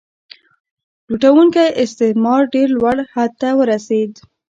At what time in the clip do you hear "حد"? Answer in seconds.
3.13-3.31